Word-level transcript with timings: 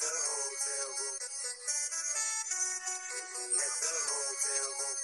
the 0.00 0.08
hotel 0.08 0.88
room. 0.96 1.16
Meet 3.10 3.28
me 3.36 3.44
at 3.60 3.74
the 3.80 3.94
hotel 4.08 4.68
room. 4.80 4.96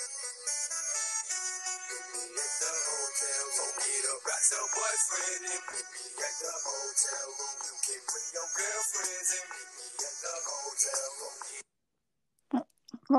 Meet 1.86 2.06
me 2.16 2.24
at 2.40 2.52
the 2.60 2.72
hotel 2.88 3.44
room. 3.56 3.74
Get 3.76 4.64
boyfriend 4.76 5.44
and 5.52 5.64
meet 5.68 5.88
me 5.92 6.04
at 6.16 6.36
the 6.40 6.52
hotel 6.64 7.26
room. 7.36 7.56
You 7.66 7.76
can 7.84 8.00
bring 8.08 8.28
your 8.36 8.48
girlfriends 8.56 9.30
and 9.36 9.46
meet 9.52 9.70
me 9.76 9.86
at 10.00 10.16
the 10.24 10.34
hotel 10.48 11.06
room. 11.20 11.36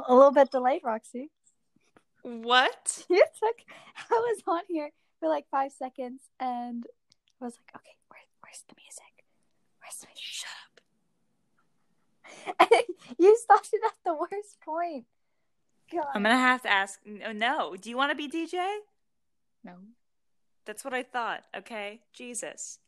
A 0.09 0.14
little 0.16 0.32
bit 0.34 0.50
delayed, 0.52 0.82
Roxy. 0.84 1.30
What? 2.23 3.05
You 3.09 3.23
took. 3.39 3.57
I 4.09 4.16
was 4.16 4.41
on 4.48 4.64
here 4.68 4.89
for 5.19 5.30
like 5.30 5.46
five 5.50 5.71
seconds, 5.71 6.21
and 6.39 6.86
I 7.41 7.46
was 7.46 7.54
like, 7.55 7.71
"Okay, 7.75 7.96
where, 8.10 8.25
where's 8.41 8.64
the 8.68 8.75
music? 8.78 9.24
Where's 9.80 9.97
the 10.02 10.07
music?" 10.07 10.24
Shut. 10.24 10.57
you 13.19 13.37
stopped 13.37 13.69
it 13.74 13.82
at 13.86 13.93
the 14.06 14.14
worst 14.14 14.57
point. 14.64 15.05
God. 15.92 16.05
I'm 16.14 16.24
gonna 16.24 16.38
have 16.38 16.61
to 16.64 16.71
ask. 16.71 17.00
No, 17.05 17.28
oh, 17.28 17.32
no. 17.32 17.75
Do 17.79 17.89
you 17.89 17.97
want 17.97 18.11
to 18.11 18.15
be 18.15 18.28
DJ? 18.29 18.78
no. 19.64 19.74
That's 20.65 20.83
what 20.83 20.93
I 20.93 21.04
thought. 21.04 21.43
Okay, 21.55 22.02
Jesus. 22.14 22.79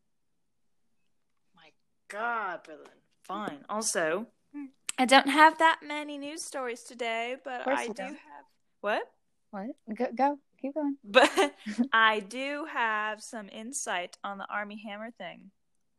My 1.55 1.69
God, 2.09 2.59
Berlin. 2.65 2.87
Fine. 3.23 3.63
Also, 3.69 4.27
hmm. 4.53 4.65
I 4.97 5.05
don't 5.05 5.29
have 5.29 5.57
that 5.59 5.79
many 5.81 6.17
news 6.17 6.43
stories 6.43 6.83
today, 6.83 7.37
but 7.45 7.65
I 7.65 7.87
do 7.87 7.93
don't. 7.93 8.07
have 8.07 8.45
what? 8.81 9.03
What? 9.51 9.67
Go, 9.95 10.07
go. 10.13 10.39
Keep 10.61 10.73
going. 10.73 10.97
But 11.05 11.55
I 11.93 12.19
do 12.19 12.65
have 12.71 13.21
some 13.21 13.47
insight 13.49 14.17
on 14.25 14.37
the 14.37 14.47
Armie 14.49 14.83
Hammer 14.85 15.11
thing. 15.11 15.51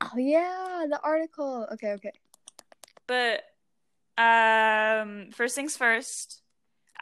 Oh 0.03 0.19
yeah, 0.19 0.85
the 0.89 1.01
article. 1.03 1.67
Okay, 1.73 1.93
okay. 1.93 2.13
But 3.11 3.43
um 4.23 5.31
first 5.33 5.57
things 5.57 5.77
first, 5.77 6.43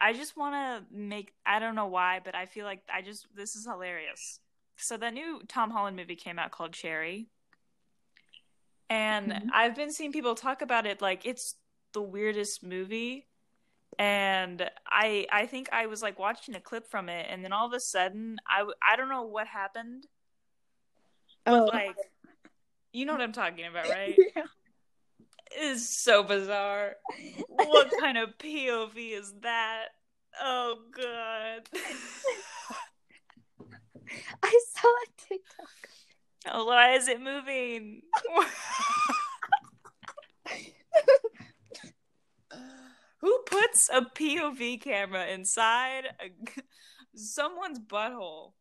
I 0.01 0.14
just 0.14 0.37
want 0.39 0.55
to 0.55 0.97
make 0.97 1.34
I 1.45 1.59
don't 1.59 1.75
know 1.75 1.87
why, 1.89 2.20
but 2.25 2.34
I 2.34 2.47
feel 2.47 2.64
like 2.64 2.83
I 2.92 3.03
just 3.03 3.27
this 3.37 3.55
is 3.56 3.67
hilarious. 3.67 4.41
So 4.79 4.97
the 4.97 5.11
new 5.11 5.42
Tom 5.48 5.70
Holland 5.70 5.97
movie 5.97 6.17
came 6.17 6.39
out 6.39 6.51
called 6.53 6.73
Cherry. 6.73 7.29
And 8.91 9.33
Mhm. 9.33 9.51
I've 9.53 9.75
been 9.75 9.92
seeing 9.92 10.12
people 10.12 10.34
talk 10.34 10.62
about 10.62 10.86
it 10.86 11.03
like 11.03 11.27
it's 11.27 11.56
the 11.92 12.03
weirdest 12.03 12.62
movie. 12.62 13.27
And 13.98 14.70
I 14.86 15.27
I 15.33 15.47
think 15.47 15.69
I 15.73 15.86
was 15.86 16.03
like 16.03 16.19
watching 16.19 16.55
a 16.55 16.61
clip 16.61 16.86
from 16.89 17.09
it 17.11 17.27
and 17.31 17.45
then 17.45 17.53
all 17.53 17.67
of 17.67 17.73
a 17.75 17.81
sudden 17.81 18.39
I 18.48 18.64
I 18.83 18.97
don't 18.97 19.11
know 19.11 19.25
what 19.25 19.47
happened. 19.48 20.06
Oh, 21.47 21.70
Like 21.73 21.97
you 22.92 23.06
know 23.06 23.12
what 23.12 23.23
I'm 23.23 23.33
talking 23.33 23.67
about, 23.67 23.89
right? 23.91 24.17
yeah. 24.36 24.45
Is 25.56 25.88
so 25.88 26.22
bizarre. 26.22 26.96
What 27.48 27.91
kind 28.00 28.18
of 28.18 28.36
POV 28.38 29.18
is 29.18 29.32
that? 29.42 29.86
Oh 30.40 30.77
god. 30.96 31.68
I 34.42 34.60
saw 34.74 34.88
a 34.88 35.06
TikTok. 35.28 35.68
Oh, 36.50 36.64
why 36.66 36.94
is 36.94 37.08
it 37.08 37.20
moving? 37.20 38.02
Who 43.20 43.36
puts 43.46 43.88
a 43.92 44.02
POV 44.02 44.80
camera 44.80 45.27
inside 45.27 46.05
a, 46.20 46.30
someone's 47.14 47.80
butthole? 47.80 48.52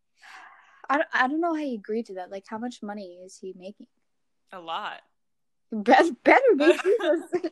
I 0.89 1.01
I 1.13 1.27
don't 1.27 1.41
know 1.41 1.53
how 1.53 1.61
he 1.61 1.75
agreed 1.75 2.07
to 2.07 2.15
that. 2.15 2.31
Like, 2.31 2.45
how 2.47 2.57
much 2.57 2.81
money 2.81 3.19
is 3.23 3.37
he 3.37 3.53
making? 3.57 3.87
A 4.51 4.59
lot. 4.59 5.01
Better, 5.71 6.11
better 6.23 6.55
be. 6.57 6.65
Jesus. 6.83 7.51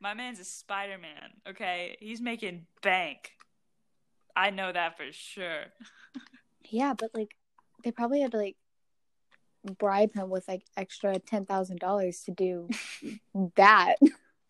My 0.00 0.14
man's 0.14 0.38
a 0.38 0.44
Spider 0.44 0.98
Man, 0.98 1.30
okay? 1.48 1.96
He's 2.00 2.20
making 2.20 2.66
bank. 2.82 3.32
I 4.36 4.50
know 4.50 4.70
that 4.72 4.96
for 4.96 5.10
sure. 5.10 5.64
yeah, 6.70 6.94
but 6.94 7.10
like, 7.14 7.34
they 7.84 7.90
probably 7.90 8.20
had 8.20 8.32
to 8.32 8.38
like 8.38 8.56
bribe 9.78 10.14
him 10.14 10.30
with 10.30 10.46
like 10.46 10.62
extra 10.76 11.18
ten 11.18 11.44
thousand 11.44 11.80
dollars 11.80 12.22
to 12.24 12.30
do 12.30 12.68
that. 13.56 13.96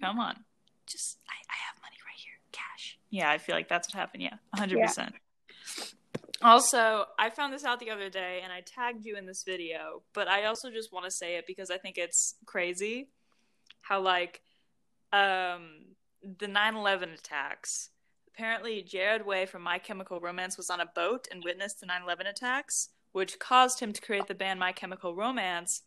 Come 0.00 0.18
on. 0.18 0.36
Just, 0.86 1.18
I, 1.28 1.32
I 1.32 1.56
have 1.66 1.82
money 1.82 1.96
right 2.04 2.16
here. 2.16 2.34
Cash. 2.52 2.98
Yeah, 3.10 3.30
I 3.30 3.38
feel 3.38 3.54
like 3.54 3.68
that's 3.68 3.88
what 3.88 3.98
happened. 3.98 4.22
Yeah, 4.22 4.36
100%. 4.56 5.12
Also, 6.42 7.04
I 7.18 7.30
found 7.30 7.52
this 7.52 7.64
out 7.64 7.80
the 7.80 7.90
other 7.90 8.08
day 8.08 8.40
and 8.44 8.52
I 8.52 8.62
tagged 8.64 9.04
you 9.04 9.16
in 9.16 9.26
this 9.26 9.42
video, 9.44 10.02
but 10.14 10.28
I 10.28 10.44
also 10.44 10.70
just 10.70 10.92
want 10.92 11.04
to 11.04 11.10
say 11.10 11.36
it 11.36 11.44
because 11.46 11.70
I 11.70 11.78
think 11.78 11.98
it's 11.98 12.36
crazy 12.46 13.08
how, 13.80 14.00
like, 14.00 14.40
um, 15.12 15.96
the 16.38 16.46
9 16.46 16.76
11 16.76 17.10
attacks. 17.10 17.90
Apparently, 18.28 18.82
Gerard 18.82 19.26
Way 19.26 19.46
from 19.46 19.62
My 19.62 19.78
Chemical 19.78 20.20
Romance 20.20 20.56
was 20.56 20.70
on 20.70 20.80
a 20.80 20.86
boat 20.86 21.26
and 21.30 21.42
witnessed 21.44 21.80
the 21.80 21.86
9 21.86 22.02
11 22.02 22.26
attacks, 22.28 22.90
which 23.10 23.40
caused 23.40 23.80
him 23.80 23.92
to 23.92 24.00
create 24.00 24.28
the 24.28 24.34
band 24.34 24.60
My 24.60 24.70
Chemical 24.70 25.16
Romance, 25.16 25.82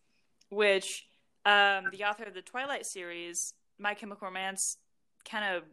which 0.49 1.05
um, 1.45 1.85
the 1.91 2.03
author 2.03 2.23
of 2.23 2.33
the 2.33 2.41
Twilight 2.41 2.85
series, 2.85 3.53
My 3.79 3.93
Chemical 3.93 4.27
Romance, 4.27 4.77
kind 5.23 5.55
of 5.55 5.63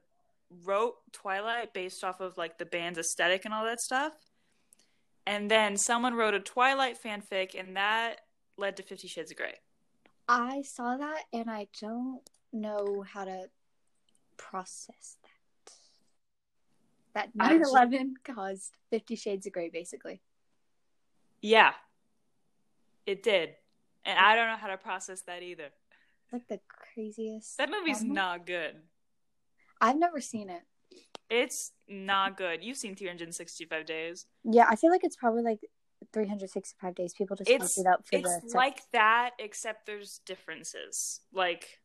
wrote 0.65 0.95
Twilight 1.13 1.75
based 1.75 2.05
off 2.05 2.21
of 2.21 2.37
like 2.39 2.59
the 2.59 2.65
band's 2.65 2.99
aesthetic 2.99 3.45
and 3.45 3.53
all 3.53 3.65
that 3.65 3.81
stuff. 3.81 4.13
And 5.29 5.51
then 5.51 5.77
someone 5.77 6.15
wrote 6.15 6.33
a 6.33 6.41
Twilight 6.41 6.97
fanfic, 7.01 7.55
and 7.55 7.77
that 7.77 8.23
led 8.57 8.79
to 8.79 8.83
Fifty 8.83 9.09
Shades 9.09 9.31
of 9.31 9.37
Grey. 9.37 9.57
I 10.27 10.63
saw 10.63 10.97
that 10.97 11.25
and 11.35 11.51
I 11.51 11.69
don't 11.79 12.23
know 12.51 13.05
how 13.07 13.27
to 13.27 13.51
process 14.39 15.19
that. 15.23 15.73
That 17.15 17.31
I 17.39 17.51
9 17.51 17.59
just- 17.59 17.71
11 17.73 18.15
caused 18.25 18.73
Fifty 18.89 19.17
Shades 19.17 19.47
of 19.47 19.53
Grey, 19.53 19.69
basically. 19.69 20.23
Yeah, 21.43 21.75
it 23.05 23.23
did. 23.23 23.55
And 24.07 24.19
I 24.19 24.35
don't 24.35 24.49
know 24.49 24.57
how 24.57 24.69
to 24.69 24.79
process 24.79 25.21
that 25.23 25.43
either. 25.43 25.69
Like 26.33 26.49
the 26.49 26.61
craziest. 26.69 27.59
That 27.59 27.71
movie's 27.71 28.03
not 28.03 28.47
good. 28.47 28.81
I've 29.79 29.99
never 29.99 30.23
seen 30.23 30.49
it. 30.49 30.63
It's 31.31 31.73
not 31.89 32.37
good. 32.37 32.65
You've 32.65 32.77
seen 32.77 32.95
365 32.97 33.85
Days. 33.87 34.27
Yeah, 34.45 34.67
I 34.69 34.77
feel 34.77 34.91
like 34.91 35.05
it's 35.05 35.17
probably 35.17 35.43
like 35.43 35.61
365 36.13 36.95
days. 36.95 37.13
People 37.15 37.37
just 37.37 37.51
It's 37.51 37.79
it 37.79 37.87
up 37.87 38.07
for 38.07 38.17
it's 38.17 38.53
the. 38.53 38.57
like 38.57 38.81
that, 38.93 39.31
except 39.39 39.87
there's 39.87 40.21
differences. 40.25 41.21
Like 41.33 41.81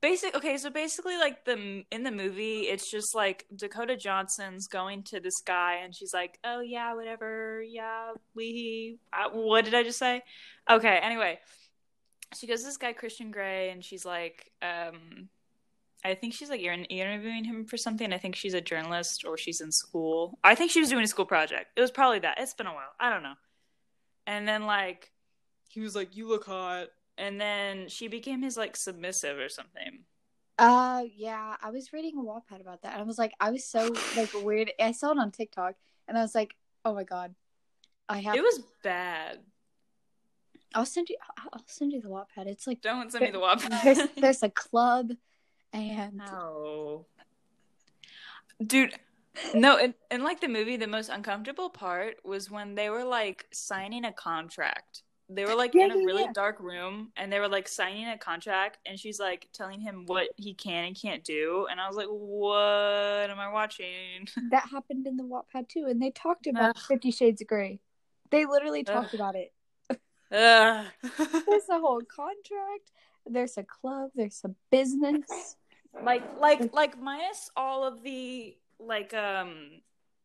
basic. 0.00 0.34
Okay, 0.36 0.56
so 0.58 0.70
basically, 0.70 1.16
like 1.16 1.44
the 1.44 1.84
in 1.90 2.02
the 2.02 2.10
movie, 2.10 2.62
it's 2.62 2.90
just 2.90 3.14
like 3.14 3.46
Dakota 3.54 3.96
Johnson's 3.96 4.68
going 4.68 5.02
to 5.04 5.20
this 5.20 5.40
guy, 5.44 5.80
and 5.82 5.94
she's 5.94 6.14
like, 6.14 6.38
"Oh 6.44 6.60
yeah, 6.60 6.94
whatever, 6.94 7.62
yeah, 7.62 8.12
we." 8.34 8.98
Uh, 9.12 9.30
what 9.30 9.64
did 9.64 9.74
I 9.74 9.82
just 9.82 9.98
say? 9.98 10.22
Okay. 10.70 10.98
Anyway, 11.02 11.38
she 12.38 12.46
goes 12.46 12.60
to 12.60 12.66
this 12.66 12.76
guy 12.76 12.92
Christian 12.92 13.30
Grey, 13.30 13.70
and 13.70 13.84
she's 13.84 14.04
like, 14.04 14.50
um, 14.62 15.28
I 16.04 16.14
think 16.14 16.34
she's 16.34 16.50
like 16.50 16.60
in- 16.60 16.84
interviewing 16.84 17.44
him 17.44 17.64
for 17.64 17.76
something. 17.76 18.12
I 18.12 18.18
think 18.18 18.36
she's 18.36 18.54
a 18.54 18.60
journalist 18.60 19.24
or 19.26 19.36
she's 19.36 19.60
in 19.60 19.72
school. 19.72 20.38
I 20.44 20.54
think 20.54 20.70
she 20.70 20.80
was 20.80 20.88
doing 20.88 21.04
a 21.04 21.08
school 21.08 21.24
project. 21.26 21.70
It 21.76 21.80
was 21.80 21.90
probably 21.90 22.20
that. 22.20 22.38
It's 22.40 22.54
been 22.54 22.66
a 22.66 22.74
while. 22.74 22.92
I 23.00 23.10
don't 23.10 23.22
know. 23.22 23.34
And 24.26 24.46
then 24.46 24.66
like 24.66 25.10
he 25.68 25.80
was 25.80 25.94
like, 25.94 26.16
"You 26.16 26.28
look 26.28 26.46
hot," 26.46 26.88
and 27.18 27.40
then 27.40 27.88
she 27.88 28.08
became 28.08 28.42
his 28.42 28.56
like 28.56 28.76
submissive 28.76 29.38
or 29.38 29.48
something. 29.48 30.04
Uh, 30.58 31.02
yeah, 31.14 31.56
I 31.62 31.70
was 31.70 31.92
reading 31.92 32.16
a 32.18 32.22
Wattpad 32.22 32.60
about 32.60 32.82
that, 32.82 32.92
and 32.94 33.02
I 33.02 33.04
was 33.04 33.18
like, 33.18 33.32
I 33.40 33.50
was 33.50 33.64
so 33.64 33.94
like 34.16 34.30
weird. 34.42 34.72
I 34.80 34.92
saw 34.92 35.10
it 35.12 35.18
on 35.18 35.30
TikTok, 35.30 35.74
and 36.08 36.16
I 36.16 36.22
was 36.22 36.34
like, 36.34 36.54
oh 36.84 36.94
my 36.94 37.04
god, 37.04 37.34
I 38.08 38.20
have. 38.20 38.36
It 38.36 38.42
was 38.42 38.62
bad. 38.82 39.40
I'll 40.74 40.86
send 40.86 41.08
you. 41.08 41.16
I'll 41.52 41.62
send 41.66 41.92
you 41.92 42.00
the 42.00 42.08
Wattpad. 42.08 42.46
It's 42.46 42.66
like 42.66 42.80
Don't 42.80 43.10
send 43.10 43.24
me 43.24 43.30
the 43.30 43.38
WAP. 43.40 43.60
there's 43.84 43.98
there's 44.16 44.42
a 44.42 44.50
club, 44.50 45.12
and 45.72 46.16
No. 46.16 47.06
Dude, 48.64 48.94
no, 49.54 49.76
and, 49.76 49.94
and 50.10 50.24
like 50.24 50.40
the 50.40 50.48
movie, 50.48 50.76
the 50.76 50.86
most 50.86 51.10
uncomfortable 51.10 51.68
part 51.68 52.16
was 52.24 52.50
when 52.50 52.74
they 52.74 52.88
were 52.88 53.04
like 53.04 53.46
signing 53.52 54.04
a 54.04 54.12
contract. 54.12 55.02
They 55.28 55.44
were 55.44 55.54
like 55.56 55.74
Yeah, 55.74 55.86
in 55.86 55.90
a 55.90 55.96
really 55.96 56.22
yeah. 56.22 56.32
dark 56.32 56.60
room 56.60 57.10
and 57.16 57.32
they 57.32 57.40
were 57.40 57.48
like 57.48 57.66
signing 57.66 58.06
a 58.08 58.16
contract 58.16 58.78
and 58.86 58.98
she's 58.98 59.18
like 59.18 59.48
telling 59.52 59.80
him 59.80 60.04
what 60.06 60.28
he 60.36 60.54
can 60.54 60.84
and 60.84 60.96
can't 61.00 61.24
do. 61.24 61.66
And 61.70 61.80
I 61.80 61.88
was 61.88 61.96
like, 61.96 62.06
what 62.06 63.28
am 63.28 63.38
I 63.38 63.50
watching? 63.52 64.28
that 64.50 64.68
happened 64.70 65.06
in 65.06 65.16
the 65.16 65.24
Wattpad 65.24 65.68
too, 65.68 65.86
and 65.88 66.00
they 66.00 66.10
talked 66.10 66.46
about 66.46 66.76
Ugh. 66.76 66.82
Fifty 66.88 67.10
Shades 67.10 67.40
of 67.40 67.48
Grey. 67.48 67.80
They 68.30 68.46
literally 68.46 68.84
talked 68.84 69.14
Ugh. 69.14 69.20
about 69.20 69.34
it. 69.34 69.52
Ugh. 70.32 70.86
There's 71.02 71.68
a 71.70 71.78
whole 71.78 72.02
contract 72.02 72.90
there's 73.26 73.56
a 73.56 73.64
club, 73.64 74.10
there's 74.14 74.40
a 74.44 74.50
business. 74.70 75.56
Like 76.04 76.22
like 76.38 76.74
like 76.74 77.00
minus 77.00 77.50
all 77.56 77.82
of 77.82 78.02
the 78.02 78.54
like 78.78 79.14
um 79.14 79.80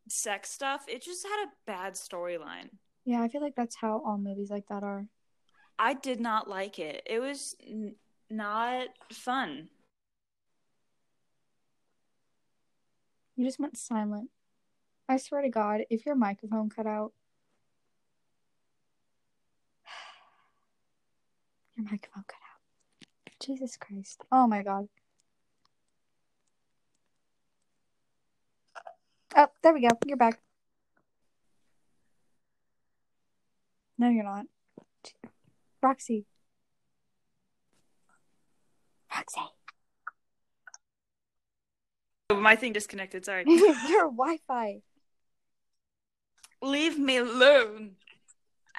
sex 0.09 0.49
stuff, 0.49 0.83
it 0.89 1.01
just 1.01 1.25
had 1.25 1.45
a 1.45 1.51
bad 1.65 1.93
storyline. 1.93 2.69
Yeah, 3.05 3.21
I 3.21 3.29
feel 3.29 3.41
like 3.41 3.55
that's 3.55 3.77
how 3.77 4.01
all 4.05 4.17
movies 4.17 4.49
like 4.49 4.67
that 4.67 4.83
are. 4.83 5.07
I 5.79 5.93
did 5.93 6.19
not 6.19 6.49
like 6.49 6.77
it. 6.77 7.03
It 7.05 7.19
was 7.19 7.55
n- 7.65 7.95
not 8.29 8.87
fun. 9.11 9.69
You 13.35 13.45
just 13.45 13.59
went 13.59 13.77
silent. 13.77 14.29
I 15.09 15.17
swear 15.17 15.41
to 15.41 15.49
God, 15.49 15.81
if 15.89 16.05
your 16.05 16.15
microphone 16.15 16.69
cut 16.69 16.85
out, 16.85 17.13
your 21.75 21.85
microphone 21.85 22.25
cut 22.27 22.35
out. 22.43 22.50
Jesus 23.41 23.75
Christ. 23.77 24.23
Oh 24.31 24.47
my 24.47 24.63
God. 24.63 24.87
Oh, 29.35 29.47
there 29.63 29.73
we 29.73 29.81
go. 29.81 29.89
You're 30.05 30.17
back. 30.17 30.39
No, 33.97 34.09
you're 34.09 34.23
not. 34.23 34.45
Roxy. 35.81 36.25
Roxy. 39.13 39.39
Oh, 42.29 42.35
my 42.35 42.55
thing 42.55 42.73
disconnected. 42.73 43.25
Sorry. 43.25 43.43
Your 43.47 44.09
Wi-Fi. 44.11 44.81
Leave 46.61 46.99
me 46.99 47.17
alone. 47.17 47.91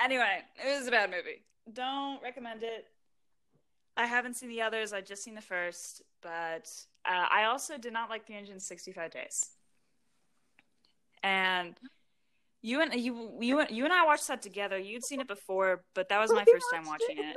Anyway, 0.03 0.39
it 0.57 0.79
was 0.79 0.87
a 0.87 0.91
bad 0.91 1.11
movie. 1.11 1.45
Don't 1.73 2.23
recommend 2.23 2.63
it. 2.63 2.87
I 3.97 4.07
haven't 4.07 4.35
seen 4.35 4.49
the 4.49 4.63
others. 4.63 4.93
I've 4.93 5.05
just 5.05 5.23
seen 5.23 5.35
the 5.35 5.43
first, 5.43 6.03
but 6.23 6.71
uh, 7.05 7.27
I 7.31 7.45
also 7.45 7.77
did 7.79 7.93
not 7.93 8.09
like 8.09 8.27
365 8.27 9.11
Days. 9.11 9.51
And 11.23 11.77
you 12.63 12.81
and 12.81 12.95
you 12.95 13.39
you 13.41 13.65
you 13.69 13.85
and 13.85 13.93
I 13.93 14.05
watched 14.07 14.29
that 14.29 14.43
together. 14.43 14.79
You'd 14.79 15.05
seen 15.05 15.21
it 15.21 15.29
before, 15.29 15.85
but 15.95 16.09
that 16.09 16.21
was 16.21 16.33
my 16.33 16.45
We 16.47 16.53
first 16.53 16.67
time 16.73 16.85
watching 16.87 17.19
it 17.19 17.37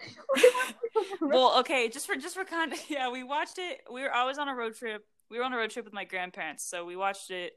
Well, 1.20 1.58
okay, 1.60 1.88
just 1.88 2.06
for 2.06 2.16
just 2.16 2.34
for 2.34 2.44
con 2.44 2.72
yeah, 2.88 3.10
we 3.10 3.22
watched 3.22 3.58
it. 3.58 3.80
We 3.90 4.02
were 4.02 4.12
always 4.12 4.38
on 4.38 4.48
a 4.48 4.54
road 4.54 4.74
trip. 4.74 5.04
We 5.30 5.38
were 5.38 5.44
on 5.44 5.52
a 5.52 5.56
road 5.56 5.70
trip 5.70 5.84
with 5.84 5.94
my 5.94 6.04
grandparents, 6.04 6.64
so 6.64 6.84
we 6.84 6.96
watched 6.96 7.30
it 7.30 7.52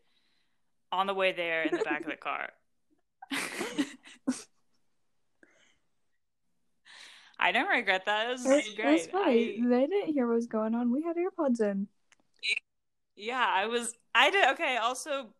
on 0.92 1.08
the 1.08 1.14
way 1.14 1.32
there 1.32 1.64
in 1.64 1.76
the 1.76 1.84
back 1.84 2.02
of 2.02 2.08
the 2.10 2.18
car. 2.18 2.50
I 7.44 7.52
don't 7.52 7.68
regret 7.68 8.06
that. 8.06 8.28
It 8.28 8.32
was, 8.34 8.46
It 8.46 8.50
was, 8.50 8.58
it 8.60 8.68
was 8.68 8.76
great. 9.08 9.12
funny. 9.12 9.62
I- 9.64 9.68
They 9.68 9.88
didn't 9.88 10.14
hear 10.14 10.28
what 10.28 10.36
was 10.36 10.46
going 10.48 10.76
on. 10.76 10.92
We 10.92 11.02
had 11.02 11.16
AirPods 11.18 11.60
in. 11.60 11.88
yeah, 13.16 13.46
I 13.48 13.66
was. 13.66 13.94
I 14.14 14.30
did 14.30 14.48
okay. 14.52 14.78
Also, 14.78 15.34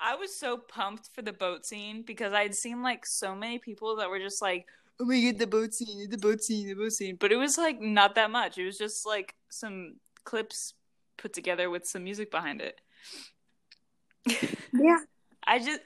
I 0.00 0.14
was 0.16 0.34
so 0.34 0.56
pumped 0.58 1.10
for 1.14 1.22
the 1.22 1.32
boat 1.32 1.64
scene 1.64 2.02
because 2.02 2.32
I'd 2.32 2.54
seen 2.54 2.82
like 2.82 3.06
so 3.06 3.34
many 3.34 3.58
people 3.58 3.96
that 3.96 4.10
were 4.10 4.18
just 4.18 4.42
like, 4.42 4.66
"Oh 5.00 5.04
my 5.04 5.20
god, 5.20 5.38
the 5.38 5.46
boat 5.46 5.74
scene, 5.74 6.10
the 6.10 6.18
boat 6.18 6.42
scene, 6.42 6.66
the 6.68 6.74
boat 6.74 6.92
scene," 6.92 7.16
but 7.16 7.30
it 7.32 7.36
was 7.36 7.56
like 7.56 7.80
not 7.80 8.14
that 8.16 8.30
much. 8.30 8.58
It 8.58 8.64
was 8.64 8.78
just 8.78 9.06
like 9.06 9.34
some 9.48 9.96
clips 10.24 10.74
put 11.16 11.32
together 11.32 11.70
with 11.70 11.86
some 11.86 12.02
music 12.04 12.30
behind 12.30 12.60
it. 12.60 12.80
Yeah. 14.72 14.98
I 15.46 15.58
just, 15.60 15.80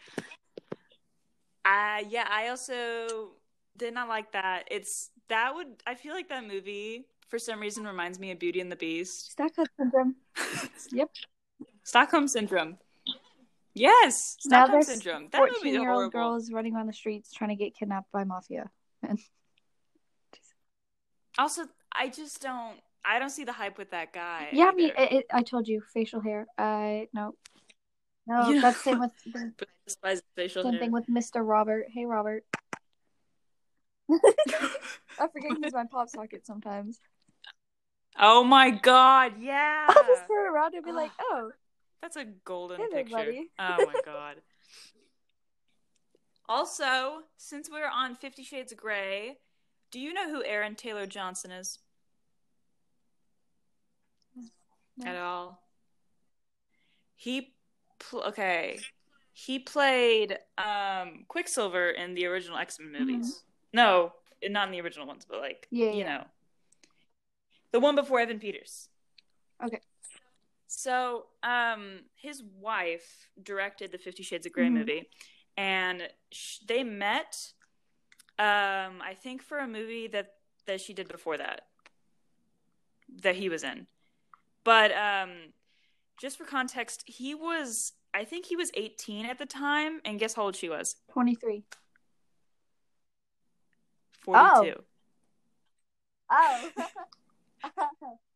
uh, 1.64 2.02
yeah, 2.08 2.26
I 2.28 2.48
also 2.48 3.32
did 3.76 3.94
not 3.94 4.08
like 4.08 4.32
that. 4.32 4.64
It's 4.70 5.10
that 5.32 5.54
would 5.54 5.68
I 5.86 5.94
feel 5.94 6.14
like 6.14 6.28
that 6.28 6.46
movie 6.46 7.06
for 7.28 7.38
some 7.38 7.60
reason 7.60 7.86
reminds 7.86 8.18
me 8.18 8.30
of 8.30 8.38
Beauty 8.38 8.60
and 8.60 8.70
the 8.70 8.76
Beast. 8.76 9.32
Stockholm 9.32 9.66
syndrome. 9.78 10.16
Yep. 10.92 11.10
Stockholm 11.82 12.28
syndrome. 12.28 12.76
Yes, 13.74 14.36
Stockholm 14.40 14.82
syndrome. 14.82 15.28
That 15.32 15.40
movie 15.40 15.50
is 15.52 15.56
Fourteen-year-old 15.56 16.12
horrible. 16.12 16.12
girls 16.12 16.52
running 16.52 16.76
on 16.76 16.86
the 16.86 16.92
streets 16.92 17.32
trying 17.32 17.50
to 17.50 17.56
get 17.56 17.74
kidnapped 17.74 18.12
by 18.12 18.24
mafia. 18.24 18.70
And 19.02 19.18
Also, 21.38 21.62
I 21.94 22.08
just 22.08 22.42
don't. 22.42 22.76
I 23.04 23.18
don't 23.18 23.30
see 23.30 23.44
the 23.44 23.52
hype 23.52 23.78
with 23.78 23.90
that 23.90 24.12
guy. 24.12 24.48
yeah, 24.52 24.66
I 24.66 24.72
mean, 24.72 24.90
it, 24.96 25.12
it, 25.12 25.26
I 25.32 25.42
told 25.42 25.66
you, 25.66 25.82
facial 25.92 26.20
hair. 26.20 26.46
I 26.58 27.08
no, 27.12 27.34
no. 28.26 28.48
You 28.50 28.60
That's 28.60 28.84
know- 28.86 28.92
same 28.92 29.00
with 29.00 29.10
the 29.24 29.52
But 29.58 29.68
despise 29.86 30.18
his 30.18 30.22
facial 30.36 30.62
same 30.62 30.72
hair. 30.74 30.80
thing 30.82 30.92
with 30.92 31.06
Mr. 31.08 31.46
Robert. 31.46 31.86
Hey, 31.92 32.04
Robert. 32.04 32.44
I 35.20 35.28
forget 35.32 35.56
to 35.56 35.60
use 35.62 35.72
my 35.72 35.84
pop 35.90 36.08
socket 36.08 36.46
sometimes. 36.46 36.98
Oh 38.18 38.44
my 38.44 38.70
god, 38.70 39.34
yeah. 39.40 39.86
I'll 39.88 39.94
just 40.04 40.26
turn 40.28 40.46
around 40.52 40.74
and 40.74 40.84
be 40.84 40.92
like, 40.92 41.10
oh, 41.20 41.50
That's 42.02 42.16
a 42.16 42.24
golden 42.44 42.78
Hey 42.78 42.86
there, 42.90 43.00
picture. 43.04 43.16
buddy. 43.16 43.50
Oh 43.58 43.86
my 43.86 44.00
god. 44.04 44.36
also, 46.48 47.20
since 47.36 47.70
we're 47.70 47.88
on 47.88 48.14
Fifty 48.16 48.42
Shades 48.44 48.72
of 48.72 48.78
Grey, 48.78 49.38
do 49.90 49.98
you 50.00 50.12
know 50.12 50.28
who 50.30 50.44
Aaron 50.44 50.74
Taylor 50.74 51.06
Johnson 51.06 51.50
is? 51.52 51.78
No. 54.96 55.06
At 55.10 55.16
all? 55.16 55.62
He 57.14 57.54
pl- 57.98 58.24
okay. 58.24 58.78
He 59.32 59.58
played 59.58 60.36
um 60.58 61.24
Quicksilver 61.28 61.90
in 61.90 62.14
the 62.14 62.26
original 62.26 62.58
X-Men 62.58 62.92
movies. 62.92 63.42
No, 63.72 64.12
not 64.44 64.68
in 64.68 64.72
the 64.72 64.80
original 64.80 65.06
ones, 65.06 65.24
but 65.28 65.40
like 65.40 65.66
Mm-hmm. 65.72 65.76
Yeah, 65.76 65.90
you 65.92 65.98
yeah. 65.98 66.16
know. 66.18 66.24
The 67.72 67.80
one 67.80 67.94
before 67.94 68.20
Evan 68.20 68.38
Peters. 68.38 68.88
Okay. 69.64 69.80
So, 70.66 71.26
um, 71.42 72.00
his 72.14 72.42
wife 72.42 73.28
directed 73.42 73.92
the 73.92 73.98
Fifty 73.98 74.22
Shades 74.22 74.46
of 74.46 74.52
Grey 74.52 74.68
Mhm. 74.68 74.72
movie, 74.72 75.10
and 75.56 76.08
sh- 76.32 76.58
they 76.66 76.82
met. 76.84 77.52
Um, 78.38 79.00
I 79.02 79.14
think 79.14 79.42
for 79.42 79.58
a 79.58 79.68
movie 79.68 80.06
that 80.08 80.34
that 80.66 80.80
she 80.80 80.92
did 80.94 81.08
before 81.08 81.36
that, 81.38 81.66
that 83.22 83.36
he 83.36 83.48
was 83.48 83.62
in. 83.64 83.86
But 84.64 84.92
um, 84.92 85.52
just 86.20 86.36
for 86.38 86.44
context, 86.44 87.04
he 87.06 87.34
was. 87.34 87.92
I 88.14 88.24
think 88.24 88.44
he 88.46 88.56
was 88.56 88.70
18 88.74 89.24
at 89.26 89.38
the 89.38 89.46
time, 89.46 90.00
and 90.04 90.18
guess 90.18 90.34
how 90.34 90.42
old 90.44 90.56
she 90.56 90.68
was? 90.68 90.96
23. 91.12 91.64
42. 94.22 94.74
Oh. 96.30 96.68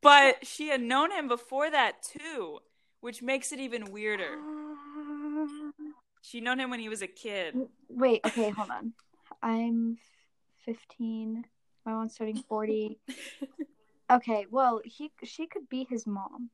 But 0.02 0.36
she 0.46 0.68
had 0.68 0.80
known 0.80 1.10
him 1.10 1.28
before 1.28 1.70
that 1.70 2.02
too, 2.02 2.58
which 3.00 3.22
makes 3.22 3.52
it 3.52 3.60
even 3.60 3.90
weirder. 3.90 4.38
She'd 6.22 6.42
known 6.42 6.60
him 6.60 6.70
when 6.70 6.80
he 6.80 6.88
was 6.88 7.02
a 7.02 7.06
kid. 7.06 7.56
Wait, 7.88 8.20
okay, 8.26 8.50
hold 8.50 8.70
on. 8.70 8.92
I'm 9.42 9.98
15. 10.64 11.44
My 11.84 11.92
mom's 11.92 12.14
turning 12.16 12.42
40. 12.48 12.98
Okay, 14.08 14.46
well, 14.50 14.80
he 14.84 15.10
she 15.24 15.46
could 15.46 15.68
be 15.68 15.86
his 15.88 16.06
mom. 16.06 16.50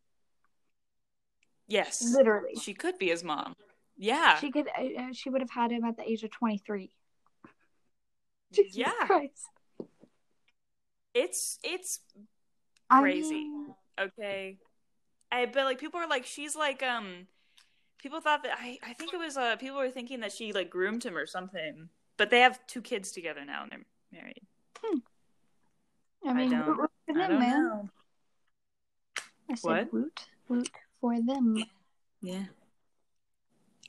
Yes. 1.68 2.02
Literally. 2.14 2.54
She 2.56 2.74
could 2.74 2.98
be 2.98 3.08
his 3.08 3.22
mom. 3.22 3.54
Yeah. 3.96 4.38
She 4.38 4.50
could 4.50 4.68
uh, 4.68 5.02
uh, 5.02 5.12
she 5.12 5.28
would 5.30 5.42
have 5.42 5.50
had 5.50 5.70
him 5.70 5.84
at 5.84 5.96
the 5.96 6.10
age 6.10 6.22
of 6.24 6.30
23. 6.30 6.90
Jesus 8.54 8.76
Yeah. 8.76 8.92
Christ. 9.06 9.46
It's 11.14 11.58
it's 11.62 12.00
I 12.88 13.00
Crazy. 13.00 13.34
mean, 13.34 13.74
okay. 14.00 14.58
I 15.30 15.46
but 15.46 15.64
like 15.64 15.78
people 15.78 16.00
are 16.00 16.08
like 16.08 16.24
she's 16.26 16.54
like 16.56 16.82
um 16.82 17.26
people 17.98 18.20
thought 18.20 18.42
that 18.44 18.56
I 18.58 18.78
I 18.82 18.92
think 18.94 19.12
it 19.12 19.18
was 19.18 19.36
uh 19.36 19.56
people 19.56 19.76
were 19.78 19.90
thinking 19.90 20.20
that 20.20 20.32
she 20.32 20.52
like 20.52 20.70
groomed 20.70 21.04
him 21.04 21.16
or 21.16 21.26
something. 21.26 21.88
But 22.16 22.30
they 22.30 22.40
have 22.40 22.58
two 22.66 22.82
kids 22.82 23.12
together 23.12 23.44
now 23.44 23.62
and 23.64 23.72
they're 23.72 23.84
married. 24.22 24.42
I 26.24 26.32
mean, 26.34 26.50
don't- 26.50 26.66
woot 26.66 26.78
woot 26.78 26.90
for 27.06 27.12
I 27.12 27.14
them, 27.28 27.30
don't 27.30 27.40
man. 27.40 27.62
know. 27.64 27.88
I 29.50 29.54
said 29.54 29.68
What? 29.68 29.92
woot 29.92 30.20
woot 30.48 30.70
for 31.00 31.20
them. 31.20 31.64
Yeah. 32.20 32.44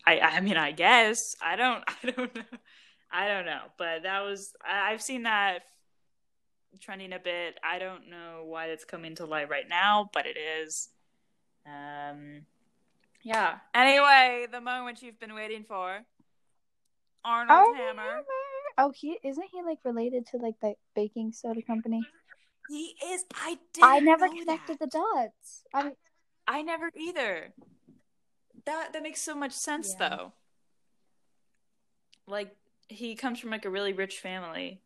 I 0.05 0.19
I 0.19 0.39
mean 0.41 0.57
I 0.57 0.71
guess 0.71 1.35
I 1.41 1.55
don't 1.55 1.83
I 2.03 2.11
don't 2.11 2.35
know 2.35 2.43
I 3.13 3.27
don't 3.27 3.45
know 3.45 3.61
but 3.77 4.03
that 4.03 4.21
was 4.21 4.53
I, 4.65 4.91
I've 4.91 5.01
seen 5.01 5.23
that 5.23 5.59
trending 6.81 7.13
a 7.13 7.19
bit 7.19 7.57
I 7.63 7.77
don't 7.79 8.09
know 8.09 8.43
why 8.45 8.67
it's 8.67 8.83
coming 8.83 9.15
to 9.15 9.25
light 9.25 9.49
right 9.49 9.69
now 9.69 10.09
but 10.11 10.25
it 10.25 10.37
is 10.37 10.89
um 11.67 12.41
yeah 13.23 13.57
anyway 13.75 14.47
the 14.51 14.59
moment 14.59 15.01
you've 15.03 15.19
been 15.19 15.35
waiting 15.35 15.63
for 15.63 16.01
Arnold 17.23 17.59
Armie 17.67 17.77
Hammer 17.77 18.23
Oh, 18.77 18.91
he 18.91 19.19
isn't 19.23 19.49
he 19.51 19.61
like 19.61 19.77
related 19.83 20.25
to 20.27 20.37
like 20.37 20.59
the 20.59 20.73
baking 20.95 21.31
soda 21.31 21.61
company? 21.61 22.07
he 22.69 22.95
is 23.05 23.23
I 23.35 23.59
did 23.71 23.83
I 23.83 23.99
never 23.99 24.27
connected 24.27 24.79
the 24.79 24.87
dots. 24.87 25.63
I 25.73 25.83
mean, 25.83 25.95
I 26.47 26.61
never 26.63 26.89
either. 26.95 27.53
That 28.65 28.93
that 28.93 29.03
makes 29.03 29.21
so 29.21 29.35
much 29.35 29.51
sense 29.51 29.93
Yeah. 29.93 30.09
though. 30.09 30.33
Like 32.25 32.55
he 32.87 33.15
comes 33.15 33.39
from 33.39 33.49
like 33.49 33.65
a 33.65 33.69
really 33.69 33.93
rich 33.93 34.19
family. 34.19 34.81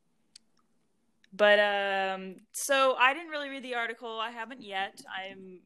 But 1.33 1.59
um 1.59 2.37
so 2.51 2.95
I 2.99 3.13
didn't 3.13 3.29
really 3.29 3.49
read 3.49 3.63
the 3.63 3.75
article. 3.75 4.19
I 4.19 4.31
haven't 4.31 4.61
yet. 4.61 5.01
I'm 5.07 5.59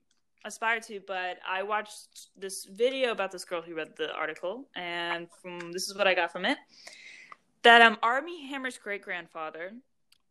aspired 0.44 0.84
to, 0.84 1.00
but 1.06 1.38
I 1.48 1.64
watched 1.64 2.30
this 2.36 2.66
video 2.66 3.12
about 3.12 3.32
this 3.32 3.46
girl 3.46 3.62
who 3.62 3.76
read 3.76 3.96
the 3.98 4.12
article 4.14 4.68
and 4.76 5.28
from 5.42 5.72
this 5.72 5.88
is 5.88 5.96
what 5.96 6.08
I 6.08 6.16
got 6.16 6.32
from 6.32 6.46
it. 6.46 6.58
That 7.64 7.82
um 7.82 7.98
Armie 8.02 8.48
Hammer's 8.48 8.78
great 8.78 9.04
grandfather 9.04 9.74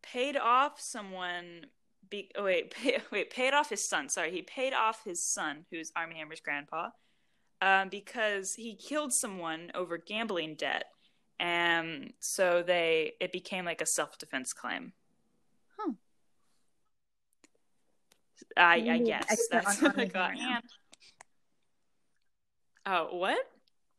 paid 0.01 0.35
off 0.35 0.79
someone 0.79 1.65
be, 2.11 2.29
oh, 2.35 2.43
wait, 2.43 2.71
pay, 2.75 2.99
wait, 3.09 3.31
paid 3.31 3.55
off 3.55 3.71
his 3.71 3.83
son. 3.83 4.09
Sorry, 4.09 4.31
he 4.31 4.43
paid 4.43 4.73
off 4.73 5.03
his 5.03 5.23
son, 5.23 5.65
who's 5.71 5.91
Armie 5.95 6.15
Hammer's 6.15 6.41
grandpa, 6.41 6.89
um, 7.61 7.89
because 7.89 8.53
he 8.53 8.75
killed 8.75 9.13
someone 9.13 9.71
over 9.73 9.97
gambling 9.97 10.53
debt, 10.53 10.85
and 11.41 12.13
so 12.19 12.63
they 12.65 13.13
it 13.19 13.31
became 13.31 13.65
like 13.65 13.81
a 13.81 13.85
self 13.85 14.17
defense 14.19 14.53
claim. 14.53 14.93
Huh. 15.77 15.93
I, 18.55 18.75
I 18.75 18.97
guess 18.99 19.47
that's 19.49 19.81
what 19.81 19.97
I 19.97 20.05
got. 20.05 20.33
Oh, 22.85 23.17
what? 23.17 23.39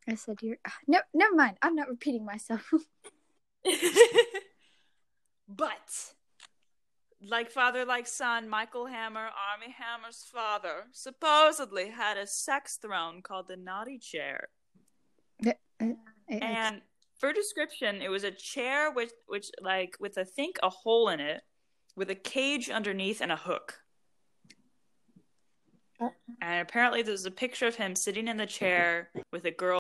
I 0.09 0.15
said 0.15 0.39
you're 0.41 0.57
ah, 0.67 0.75
no, 0.87 1.01
never 1.13 1.35
mind. 1.35 1.59
I'm 1.61 1.75
not 1.75 1.89
repeating 1.89 2.25
myself. 2.25 2.73
but 5.49 6.13
like 7.25 7.53
father 7.53 7.85
like 7.85 8.09
son 8.09 8.49
michael 8.49 8.87
hammer 8.87 9.29
armie 9.53 9.73
hammer's 9.79 10.25
father 10.33 10.87
supposedly 10.91 11.89
had 11.89 12.17
a 12.17 12.27
sex 12.27 12.79
throne 12.83 13.23
called 13.23 13.47
the 13.47 13.57
naughty 13.57 13.97
chair 13.99 14.49
uh, 15.47 15.53
It- 15.79 15.97
and 16.43 16.81
for 17.23 17.33
description 17.33 18.03
it 18.03 18.11
was 18.11 18.25
a 18.25 18.33
chair 18.33 18.91
which 18.91 19.13
which 19.29 19.49
like 19.61 19.97
with 20.01 20.19
i 20.19 20.25
think 20.25 20.57
a 20.65 20.69
hole 20.69 21.09
in 21.09 21.21
it 21.21 21.41
with 21.95 22.11
a 22.11 22.17
cage 22.17 22.69
underneath 22.69 23.21
and 23.21 23.31
a 23.31 23.37
hook 23.37 23.79
Uh. 26.01 26.09
and 26.41 26.61
apparently 26.61 27.03
there's 27.03 27.25
a 27.25 27.31
picture 27.31 27.69
of 27.69 27.77
him 27.77 27.95
sitting 27.95 28.27
in 28.27 28.37
the 28.37 28.47
chair 28.47 29.11
with 29.33 29.45
a 29.45 29.53
girl 29.53 29.71